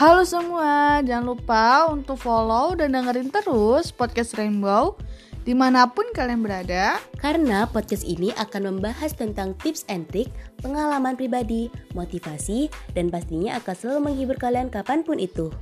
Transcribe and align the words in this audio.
Halo 0.00 0.24
semua, 0.24 1.04
jangan 1.04 1.36
lupa 1.36 1.84
untuk 1.92 2.16
follow 2.16 2.72
dan 2.72 2.96
dengerin 2.96 3.28
terus 3.28 3.92
podcast 3.92 4.32
Rainbow 4.32 4.96
di 5.44 5.52
mana 5.52 5.84
pun 5.92 6.08
kalian 6.16 6.40
berada. 6.40 6.96
Karena 7.20 7.68
podcast 7.68 8.08
ini 8.08 8.32
akan 8.40 8.72
membahas 8.72 9.12
tentang 9.12 9.52
tips 9.60 9.84
and 9.92 10.08
trik, 10.08 10.32
pengalaman 10.64 11.20
pribadi, 11.20 11.68
motivasi, 11.92 12.72
dan 12.96 13.12
pastinya 13.12 13.60
akan 13.60 13.74
selalu 13.76 14.00
menghibur 14.08 14.40
kalian 14.40 14.72
kapan 14.72 15.04
pun 15.04 15.20
itu. 15.20 15.52